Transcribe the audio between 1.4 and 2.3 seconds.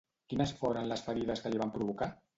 que li van provocar?